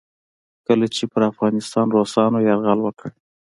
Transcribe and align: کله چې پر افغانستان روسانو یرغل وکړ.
کله 0.67 0.85
چې 0.95 1.03
پر 1.11 1.21
افغانستان 1.31 1.87
روسانو 1.95 2.37
یرغل 2.47 2.79
وکړ. 2.83 3.09